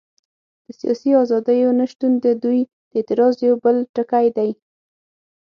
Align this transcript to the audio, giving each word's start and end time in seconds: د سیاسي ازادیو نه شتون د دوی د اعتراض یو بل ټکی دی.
د 0.65 0.67
سیاسي 0.79 1.11
ازادیو 1.23 1.69
نه 1.79 1.85
شتون 1.91 2.11
د 2.25 2.25
دوی 2.43 2.59
د 2.89 2.91
اعتراض 2.97 3.35
یو 3.47 3.55
بل 3.63 3.77
ټکی 3.95 4.27
دی. 4.37 4.49